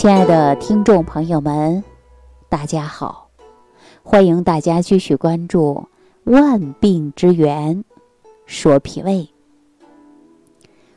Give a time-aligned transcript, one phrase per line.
[0.00, 1.84] 亲爱的听众朋友们，
[2.48, 3.28] 大家好！
[4.02, 5.84] 欢迎大家继续关注
[6.32, 7.84] 《万病之源
[8.46, 9.28] 说脾胃》。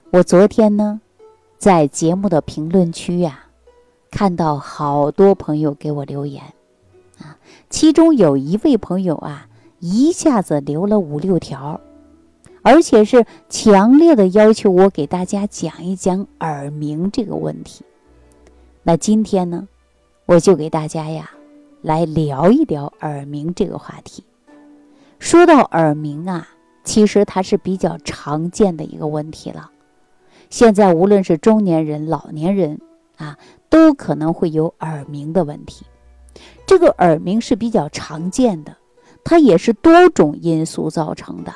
[0.10, 1.02] 我昨天呢，
[1.58, 3.44] 在节目的评论区呀，
[4.10, 6.42] 看到好多朋友给我留言
[7.20, 7.36] 啊，
[7.70, 9.50] 其中有一位朋友啊，
[9.80, 11.82] 一下子留了五六条，
[12.62, 17.84] 而且是强烈的要求我给大家讲一讲耳鸣这个问题。
[18.86, 19.66] 那今天呢，
[20.26, 21.32] 我就给大家呀
[21.82, 24.26] 来聊一聊耳鸣这个话题。
[25.20, 26.50] 说到耳鸣啊，
[26.84, 29.72] 其实它是比较常见的一个问题了。
[30.50, 32.82] 现在无论是中年人、老年人
[33.16, 33.38] 啊，
[33.70, 35.86] 都可能会有耳鸣的问题。
[36.68, 38.76] 这个耳鸣是比较常见的，
[39.24, 41.54] 它也是多种因素造成的。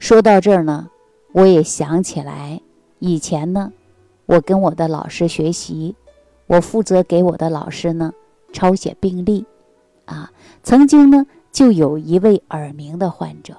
[0.00, 0.90] 说到这儿呢，
[1.30, 2.60] 我也想起来
[2.98, 3.72] 以前呢，
[4.26, 5.94] 我跟我的老师学习。
[6.46, 8.12] 我负责给我的老师呢
[8.52, 9.44] 抄写病历，
[10.04, 10.30] 啊，
[10.62, 13.56] 曾经呢就有一位耳鸣的患者，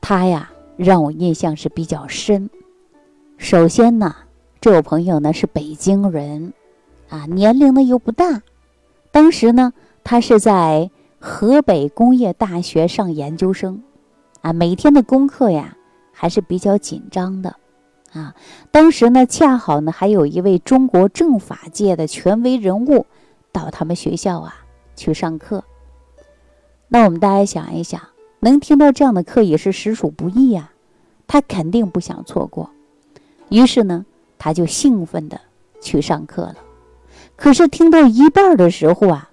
[0.00, 2.50] 他呀让我印象是比较深。
[3.38, 4.14] 首先呢，
[4.60, 6.52] 这位朋友呢是北京人，
[7.08, 8.42] 啊，年龄呢又不大，
[9.10, 9.72] 当时呢
[10.04, 13.82] 他是在河北工业大学上研究生，
[14.40, 15.76] 啊，每天的功课呀
[16.12, 17.56] 还是比较紧张的。
[18.12, 18.34] 啊，
[18.70, 23.06] 当时呢，恰好呢，还有一位中国政法界的权威人物
[23.52, 24.54] 到他们学校啊
[24.94, 25.64] 去上课。
[26.88, 28.00] 那我们大家想一想，
[28.40, 30.70] 能听到这样的课也是实属不易呀。
[31.26, 32.68] 他肯定不想错过，
[33.48, 34.04] 于是呢，
[34.38, 35.40] 他就兴奋的
[35.80, 36.56] 去上课了。
[37.34, 39.30] 可是听到一半的时候啊，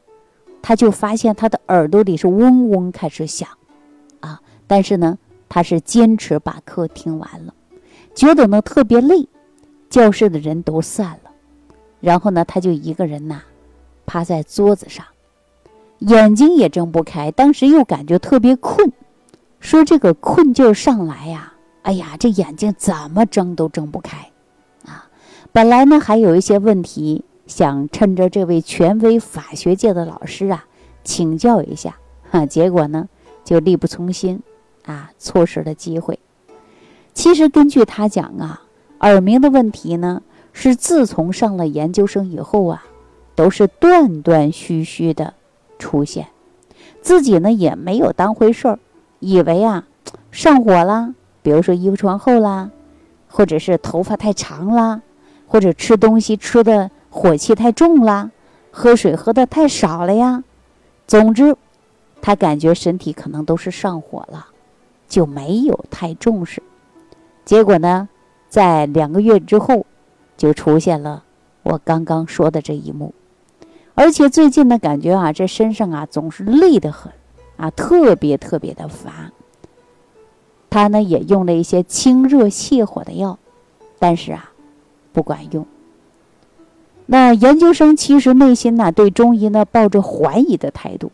[0.61, 3.49] 他就发现他的耳朵里是嗡嗡开始响，
[4.21, 5.17] 啊，但是呢，
[5.49, 7.53] 他是坚持把课听完了。
[8.15, 9.27] 觉得呢特别累，
[9.89, 11.31] 教室的人都散了，
[12.01, 13.41] 然后呢，他就一个人呐，
[14.05, 15.05] 趴在桌子上，
[15.99, 17.31] 眼睛也睁不开。
[17.31, 18.91] 当时又感觉特别困，
[19.59, 21.53] 说这个困劲上来呀，
[21.83, 24.29] 哎呀，这眼睛怎么睁都睁不开，
[24.85, 25.09] 啊，
[25.51, 30.65] 本来呢还有一些问题想趁着这位权威法学界的老师啊
[31.03, 31.97] 请教一下，
[32.29, 33.07] 哈，结果呢
[33.43, 34.41] 就力不从心，
[34.85, 36.19] 啊，错失了机会。
[37.19, 38.61] 其实根据他讲啊，
[39.01, 40.21] 耳鸣的问题呢，
[40.53, 42.85] 是自从上了研究生以后啊，
[43.35, 45.33] 都是断断续续的
[45.77, 46.27] 出现，
[47.01, 48.79] 自己呢也没有当回事儿，
[49.19, 49.85] 以为啊
[50.31, 52.71] 上火啦，比如说衣服穿厚啦，
[53.27, 55.01] 或者是头发太长啦，
[55.45, 58.31] 或者吃东西吃的火气太重啦，
[58.71, 60.45] 喝水喝的太少了呀，
[61.05, 61.57] 总之，
[62.21, 64.47] 他感觉身体可能都是上火了，
[65.09, 66.63] 就没有太重视。
[67.49, 68.07] 结果呢，
[68.47, 69.87] 在两个月之后，
[70.37, 71.23] 就出现了
[71.63, 73.15] 我刚刚说的这一幕，
[73.95, 77.11] 而且最近呢，感觉啊，这身上啊总是累得很，
[77.57, 79.31] 啊，特别特别的乏。
[80.69, 83.39] 他呢也用了一些清热泻火的药，
[83.97, 84.51] 但是啊，
[85.11, 85.65] 不管用。
[87.07, 91.11] 那研究生其实内心呢对中医呢抱着怀疑的态度，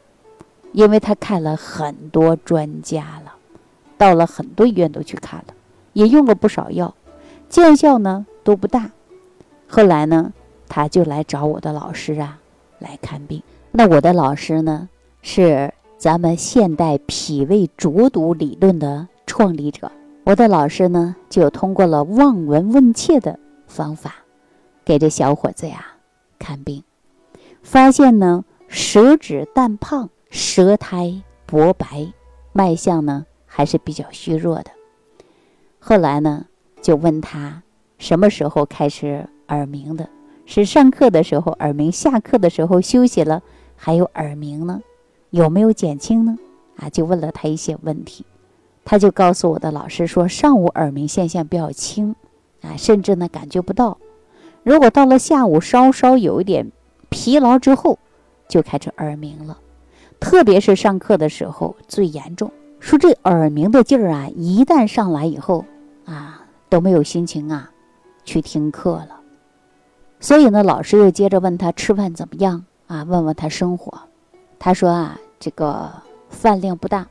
[0.73, 3.35] 因为他看了很多专家了，
[3.97, 5.54] 到了很多医院都去看了。
[5.95, 6.93] 也用了不少药，
[7.47, 8.91] 见效呢都不大。
[9.65, 10.33] 后来呢，
[10.67, 12.37] 他就来找我的老师啊
[12.79, 13.41] 来看病。
[13.71, 14.89] 那我的老师呢
[15.21, 19.89] 是咱们现代脾胃浊毒理论的创立者。
[20.25, 24.15] 我的老师呢就通过了望闻问切的方法，
[24.83, 25.85] 给这小伙子呀
[26.37, 26.83] 看病，
[27.63, 32.11] 发现呢舌质淡胖，舌苔薄白，
[32.51, 34.71] 脉象呢还是比较虚弱的。
[35.87, 36.47] 后来呢，
[36.81, 37.61] 就问他
[37.99, 40.09] 什么时候开始耳鸣的？
[40.47, 43.43] 是上课的时候耳鸣，下课的时候休息了
[43.75, 44.81] 还有耳鸣呢？
[45.29, 46.39] 有没有减轻呢？
[46.77, 48.25] 啊，就问了他一些问题，
[48.83, 52.15] 他就告诉我的老师说，上午耳鸣现象比较轻，
[52.63, 53.99] 啊，甚至呢感觉不到。
[54.63, 56.71] 如果到了下午稍稍有一点
[57.09, 57.99] 疲劳之后，
[58.47, 59.59] 就开始耳鸣了，
[60.19, 62.51] 特别是上课的时候最严重。
[62.79, 65.63] 说这耳鸣的劲儿啊，一旦上来以后。
[66.75, 67.71] 啊，都没有心情啊，
[68.25, 69.21] 去听课了。
[70.19, 73.03] 所以呢，老师又接着问他吃饭怎么样啊？
[73.03, 73.97] 问问他生活。
[74.59, 75.89] 他说啊，这个
[76.29, 77.07] 饭量不大，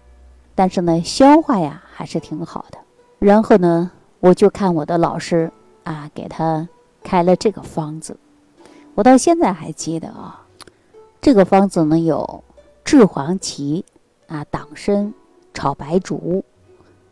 [0.55, 2.77] 但是呢，消化呀还是挺好的。
[3.19, 3.91] 然后呢，
[4.21, 5.51] 我就看我的老师
[5.85, 6.69] 啊，给他
[7.03, 8.19] 开了这个方子，
[8.95, 10.45] 我到现在还记得啊。
[11.23, 12.45] 这个方子呢有
[12.85, 13.83] 炙黄芪
[14.27, 15.15] 啊、党参、
[15.55, 16.45] 炒白术。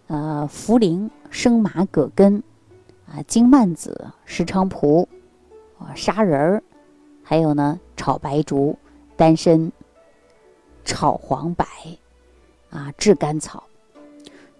[0.09, 2.43] 呃，茯苓、生麻、葛根，
[3.07, 5.09] 啊，金蔓子、石菖蒲，
[5.79, 6.63] 啊，砂仁儿，
[7.25, 7.39] 还。
[7.39, 8.79] 有呢炒白术、
[9.17, 9.73] 丹参、
[10.85, 11.65] 炒黄柏，
[12.69, 13.65] 啊炙甘草，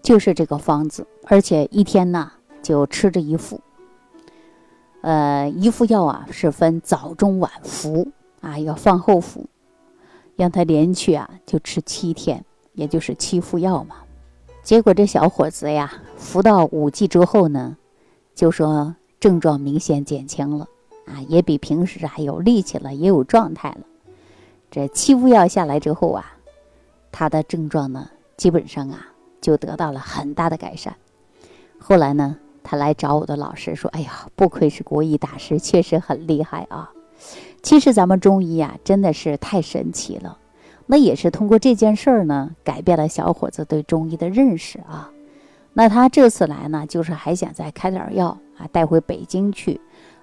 [0.03, 2.33] 就是这个方子，而且一天呢
[2.63, 3.61] 就吃这一副。
[5.03, 8.09] 呃，一副药啊是分早中晚服
[8.41, 9.47] 啊，要饭后服，
[10.37, 12.43] 让他连续啊就吃七天，
[12.73, 13.97] 也就是七副药嘛。
[14.63, 15.93] 结果这小伙子呀，
[16.23, 17.77] 服到五剂之后呢，
[18.35, 20.67] 就说症状明显减轻了，
[21.05, 23.81] 啊，也比平时还有力气了，也有状态了。
[24.71, 26.25] 这七副药下来之后啊，
[27.11, 28.09] 他的症状呢，
[28.39, 29.09] 基本上啊
[29.43, 30.97] 就得到了很大的改善。
[31.79, 36.91] 后来呢，他来找我的老师说：“哎呀，不愧是国医大师，确实很厉害啊！
[37.63, 40.39] 其实咱们中医呀，真的是太神奇了。”
[40.87, 45.11] 那也是通过这件事儿呢，改变了小伙子对中医的认识啊。
[45.75, 49.81] 那他这次来呢，就是还想再开点药啊，带回北京去，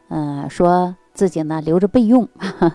[0.09, 2.27] 嗯，说自己呢留着备用。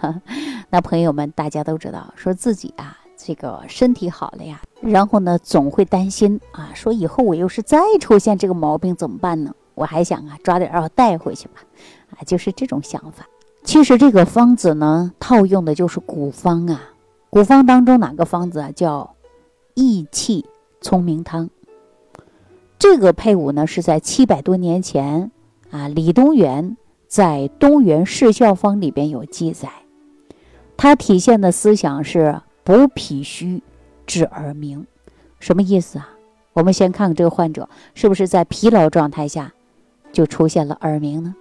[0.71, 9.55] 那朋友们，大家都知道，说自己啊这个身体好了呀，然后呢总会担心啊，说以后我又是再出现这个毛病怎么办呢？
[9.75, 11.61] 我还想啊抓点药带回去吧，
[12.11, 13.25] 啊，就是这种想法。
[13.63, 16.83] 其实这个方子呢，套用的就是古方啊。
[17.31, 18.71] 古方当中哪个方子啊？
[18.73, 19.15] 叫
[19.75, 20.45] 益气
[20.81, 21.49] 聪明汤。
[22.87, 25.31] 这个配伍呢，是在七百多年前
[25.71, 26.77] 啊，李东垣
[27.09, 29.71] 在《东垣释效方》里边有记载。
[30.77, 33.63] 它体现的思想是补脾虚、
[34.07, 34.87] 治耳鸣。
[35.41, 36.11] 什么意思啊？
[36.53, 39.55] 我们先看看这个患者是不是在疲劳状态下
[40.13, 41.35] 就出现了耳鸣呢？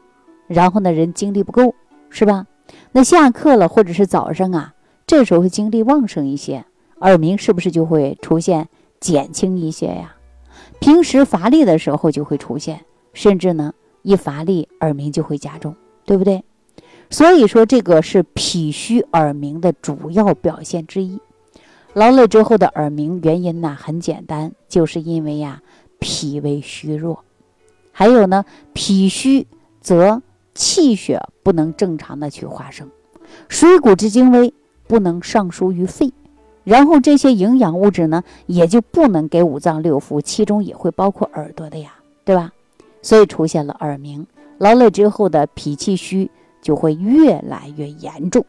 [0.48, 1.76] 然后呢，人精力不够，
[2.10, 2.48] 是吧？
[2.94, 4.74] 那下课了，或者是早上啊？
[5.06, 6.64] 这时候精力旺盛一些，
[7.02, 8.70] 耳鸣是不是就会出现
[9.02, 10.16] 减轻一些呀？
[10.84, 12.84] 平时乏力的时候就会出现，
[13.14, 16.44] 甚至呢一乏力耳鸣就会加重，对不对？
[17.10, 21.22] 所以说这个是脾虚耳鸣的主要表现之一。
[21.94, 25.62] 劳累之后的耳鸣原因呢很简单，就是因为呀
[26.00, 27.24] 脾胃虚弱，
[27.94, 28.44] 还有呢
[28.74, 29.48] 脾虚
[29.80, 30.22] 则
[30.54, 32.92] 气血不能正常的去化生，
[33.48, 34.54] 水谷之精微。
[34.86, 36.12] 不能上输于肺，
[36.64, 41.94] 然后这些营养物质呢，也就不能给五脏六腑，其中也会包括耳朵的呀，
[42.24, 42.52] 对吧？
[43.02, 44.26] 所以出现了耳鸣，
[44.58, 46.32] 劳累之后的脾气虚
[46.62, 48.46] 就会越来越严重，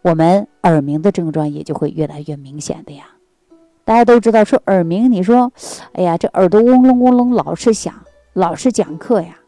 [0.00, 3.04] 我们耳鸣的症状也就会越来越明显的呀。
[3.84, 5.52] 大家都知道，说耳鸣，你说，
[5.92, 7.92] 哎呀，这耳朵嗡隆嗡隆老是响，
[8.32, 9.38] 老是讲课呀，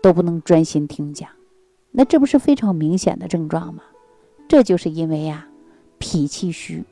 [0.00, 1.28] 都不能专心听讲，
[1.90, 3.82] 那这不是非常明显的症状吗？
[4.46, 5.48] 这就是因为呀，
[5.98, 6.84] 脾气虚，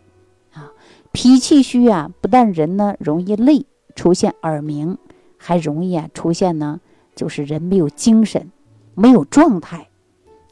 [1.13, 4.97] 脾气虚啊，不但人呢容易累，出现耳鸣，
[5.37, 6.81] 还容易啊出现呢，
[7.15, 8.51] 就是人没有精神，
[8.95, 9.89] 没有状态，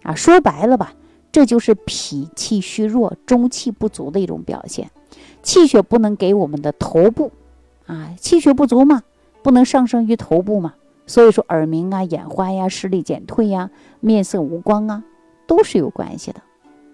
[0.03, 0.93] 啊，说白了吧，
[1.33, 4.91] 这就是脾气虚弱、中气不足的一种表现，
[5.43, 7.33] 气血不能给我们的头部，
[7.87, 9.03] 啊，气血不足嘛，
[9.43, 10.75] 不能上升于头部嘛，
[11.07, 13.71] 所以说耳鸣啊、眼花呀、视力减退呀、
[14.01, 15.05] 面色无光啊，
[15.47, 16.43] 都是有关系的。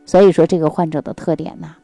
[0.05, 1.75] 所以说，这个患者的特点呢，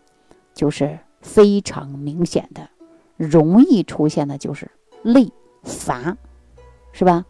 [0.55, 2.69] 就是非常明显的，
[3.17, 4.71] 容易出现的就是
[5.03, 5.33] 累
[5.63, 6.19] 乏，
[6.93, 7.25] 是吧？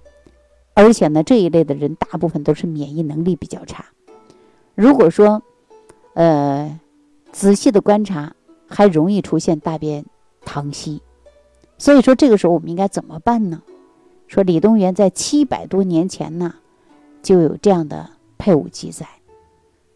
[0.74, 3.84] 而且呢，这一类的人大部分都是免疫能力比较差。
[4.74, 5.42] 如果说，
[6.14, 6.80] 呃，
[7.30, 8.34] 仔细的观察，
[8.66, 10.04] 还容易出现大便
[10.44, 11.02] 溏稀。
[11.76, 13.62] 所以说，这个时候我们应该怎么办呢？
[14.26, 16.54] 说李东垣在七百多年前呢，
[17.22, 19.06] 就有这样的配伍记载。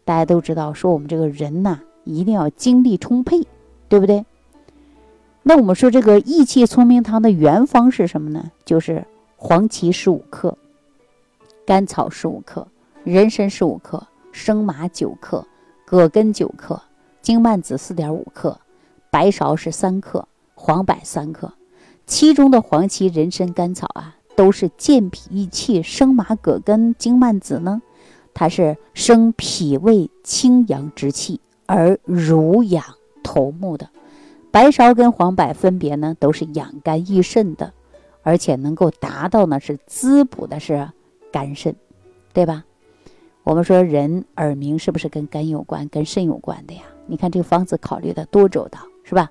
[0.05, 3.41] 大家都知道，说我们这个人呐，一定要精力充沛，
[3.89, 4.25] 对不对？
[5.43, 8.51] 那我们说这个益气聪明汤的原方是什么呢？
[8.65, 9.05] 就是
[9.37, 10.57] 黄芪十五克，
[11.65, 12.67] 甘草十五克，
[13.03, 15.45] 人参十五克，生麻九克，
[15.85, 16.81] 葛根九克，
[17.21, 18.59] 荆蔓子四点五克，
[19.09, 21.53] 白芍是三克，黄柏三克。
[22.05, 27.81] 其中的黄芪、人参、甘草啊，都是健脾益气；生麻、葛根、荆蔓子呢？
[28.33, 32.83] 它是生脾胃清阳之气而濡养
[33.27, 33.89] 头目的，
[34.51, 37.73] 白芍跟黄柏分别呢都是养肝益肾的，
[38.23, 40.89] 而且能够达到呢是滋补的是
[41.29, 41.75] 肝肾，
[42.31, 42.63] 对吧？
[43.43, 46.83] 我们说人耳鸣是不是跟肝有关、跟肾有关的呀？
[47.05, 49.29] 你看这个方子考虑的多周到，是吧？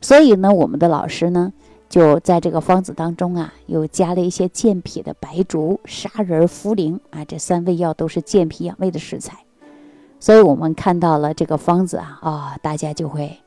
[0.00, 1.52] 所以呢，我们的老师呢。
[1.88, 9.38] 就在这个方子当中啊，又加了一些健脾的白术、砂仁、茯苓啊，这三味药都是健脾养胃的食材，
[10.20, 13.38] 所以我们看到了这个方子啊，啊，大家就会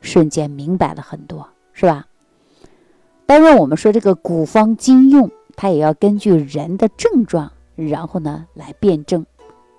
[0.00, 2.06] 瞬间明白了很多，是吧？
[3.26, 9.26] 当然，我们说这个古方今用，它也要根据人的症状，然后呢来辩证，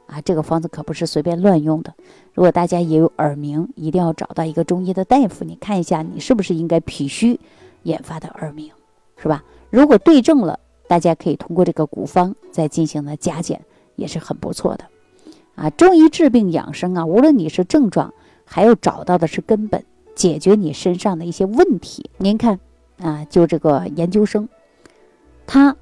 [0.07, 1.93] 啊，这个方子可不是随便乱用的。
[2.33, 7.39] 如果大家也有耳鸣，一定要找到一个中医的大夫，你看一下你是不是应该脾虚
[7.83, 8.69] 引发的耳鸣，
[9.15, 9.43] 是吧？
[9.69, 13.61] 如果对症了，大家可以通过这个古方再进行的加减，
[13.95, 14.85] 也是很不错的。
[15.55, 18.13] 啊，中医治病养生啊，无论你是症状，
[18.45, 19.83] 还要找到的是根本，
[20.15, 22.09] 解决你身上的一些问题。
[22.17, 22.59] 您看
[22.99, 24.47] 啊，就这个研究生，
[25.45, 25.75] 他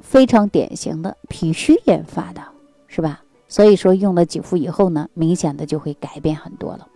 [0.00, 2.42] 非常典型的脾虚引发的，
[2.86, 3.22] 是吧？
[3.48, 6.88] 所以说用了几副以后呢，明显的就会改变很多了。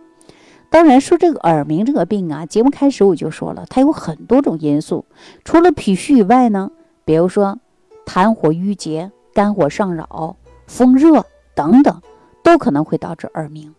[0.69, 5.05] 当然说这个耳鸣这个病啊，节目开始我就说了，它有很多种因素，
[5.43, 6.71] 除了脾虚以外呢，
[7.03, 7.59] 比如说
[8.05, 10.35] 痰火郁结、肝火上扰、
[10.67, 11.25] 风热
[11.55, 12.01] 等等，
[12.51, 13.73] 都可能会导致耳鸣。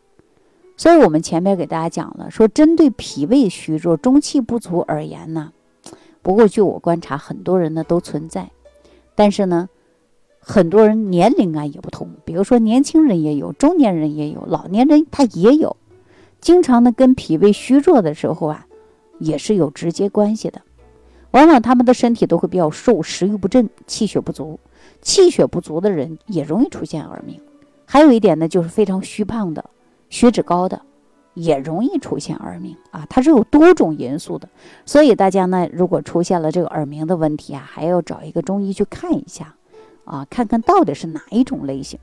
[0.76, 5.52] 所以我们前面给大家讲了，说针对脾胃虚弱、中气不足而言呢，
[6.22, 8.50] 不过据我观察，很多人呢都存在，
[9.14, 9.68] 但是呢。
[10.44, 15.76] 很多人年龄啊也不同，比如说年轻人也有，中年人也有，老年人他也有，
[16.40, 18.66] 经常呢跟脾胃虚弱的时候啊，
[19.20, 20.60] 也是有直接关系的。
[21.30, 24.58] 往往他们的身体都会比较瘦，食欲不振，气血不足。
[25.00, 27.40] 气血不足的人也容易出现耳鸣。
[27.92, 29.62] 还有一点呢，就是非常虚胖的、
[30.08, 30.80] 血脂高的，
[31.34, 33.06] 也容易出现耳鸣啊。
[33.10, 34.48] 它是有多种因素的，
[34.86, 39.54] 所以大家呢，如果出现了这个耳鸣的问题啊，还要找一个中医去看一下。
[40.06, 42.00] 啊，看看到底是哪一种类型。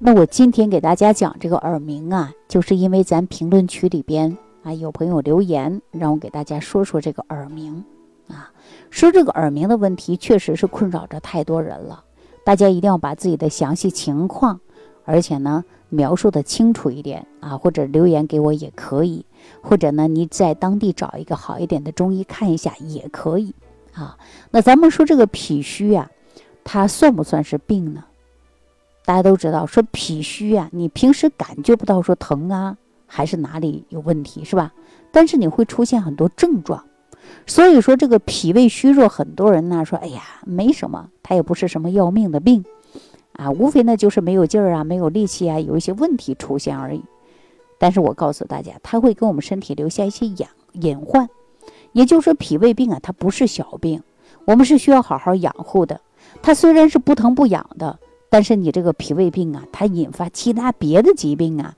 [0.00, 7.84] 那我今天给大家讲这个耳鸣啊，就是因为咱评论区里边啊有朋友留言，让我给大家说说这个耳鸣
[8.26, 8.50] 啊，
[8.90, 12.02] 说这个耳鸣的问题确实是困扰着太多人了。
[12.44, 14.60] 大家一定要把自己的详细情况，
[15.04, 19.24] 而且呢描述的清楚一点啊，或者留言给我也可以，
[19.60, 23.54] 或者呢你在当地找一个好一点的中医看一下也可以
[23.92, 24.16] 啊。
[24.50, 26.10] 那咱们说这个脾虚啊。
[26.66, 28.02] 它算不算是病呢？
[29.04, 34.72] 大家都知道，说脾虚啊，你平时感觉不到说疼啊，还是哪里有问题，是吧？
[35.12, 36.82] 但是你会出现很多症状，
[37.46, 42.64] 所以说这个脾胃虚弱，很多人呢说，哎呀，没什么，它也不是什么要命的病，
[43.34, 47.02] 啊，无非呢就是没有劲儿啊，没有力气啊，有一些问题出现而已。
[47.78, 51.28] 但是我告诉大家，它会给我们身体留下一些养隐患，
[51.92, 54.02] 也就是说，脾胃病啊，它不是小病，
[54.44, 56.00] 我们是需要好好养护的。
[56.40, 57.98] 它虽然是不疼不痒的，
[58.30, 61.74] 但是你这个脾胃病啊，它引发其他别的疾病啊，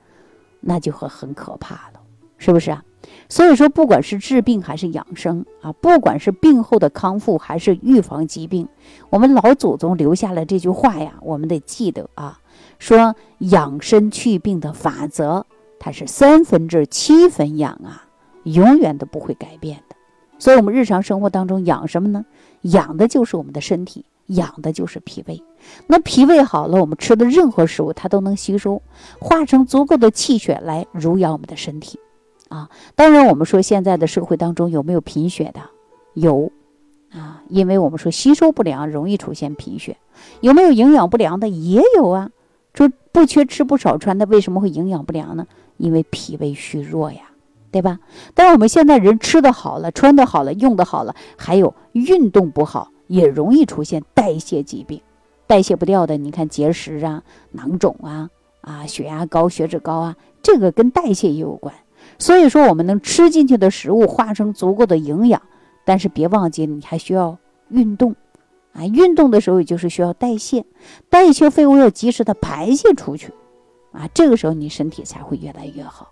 [0.61, 1.99] 那就会很可怕了，
[2.37, 2.83] 是不是啊？
[3.29, 8.67] 所以说，不管是治病还是养生啊，不管是病后的康复还是预防疾病，
[9.09, 12.39] 我们老祖宗留下了这句话呀，我们得记得啊，
[12.79, 15.45] 说养生祛病的法则，
[15.79, 18.05] 它是三分治七分养啊，
[18.43, 19.95] 永远都不会改变的。
[20.39, 22.25] 所以，我们日常生活当中养什么呢？
[22.61, 24.05] 养的就是我们的身体。
[24.27, 25.41] 养的就是脾胃，
[25.87, 28.81] 那脾胃好了，我们吃的任何食物它都能吸收，
[29.21, 31.97] 化成足够的气血来濡养我们的身体，
[32.49, 35.61] 啊，当然我们说现在的社会当中有没有贫血的？
[36.13, 36.51] 有，
[37.11, 39.97] 啊，因为我们说吸收不良容易出现贫血，
[40.41, 41.47] 有没有营养不良的？
[41.49, 42.31] 也有啊，
[42.73, 45.47] 说不缺吃不少穿的为什么会营养不良呢？
[45.77, 47.31] 因为脾胃虚弱呀，
[47.71, 47.99] 对吧？
[48.33, 52.91] 但是我们现在人吃的好了，穿的好了，用的好了，还有运动不好。
[53.07, 54.99] 也容易出现代谢疾病，
[55.47, 57.23] 代谢不掉的，你看结石啊、
[57.53, 61.73] 囊肿啊、啊血压高、血脂高啊，这个跟代谢也有关。
[62.19, 65.41] 所以说，我们能吃进去的食物化成足够的营养，
[65.85, 67.37] 但是别忘记，你还需要
[67.69, 68.15] 运动
[68.73, 68.85] 啊。
[68.85, 70.65] 运动的时候，也就是需要代谢，
[71.09, 73.33] 代谢废物要及时的排泄出去
[73.91, 76.07] 啊，这个时候你身体才会越来越好。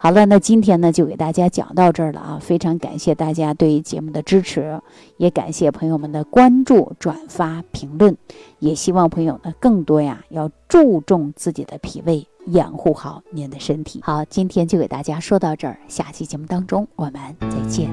[0.00, 2.38] 好了，那今天呢就给大家讲到这儿了啊！
[2.40, 4.80] 非常感谢大家对节目的支持，
[5.16, 8.16] 也感谢朋友们的关注、转发、评论，
[8.60, 14.00] 也希望朋友呢更多呀要注重自己的脾胃，养护好您的身体。
[14.04, 17.90] 好，今天就给大家说到这儿，下期节目当中我们再见。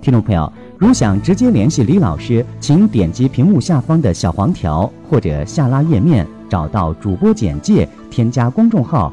[0.00, 9.12] 听众朋友，如想直接联系李老师，请点击屏幕下方的小黄条或者下拉页面，找到主播简介，添加公众号。